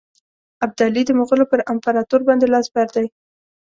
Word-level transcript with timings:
ابدالي 0.65 1.01
د 1.05 1.11
مغولو 1.19 1.45
پر 1.51 1.59
امپراطور 1.73 2.21
باندي 2.27 2.47
لاس 2.53 2.67
بر 2.73 2.87
دی. 2.95 3.05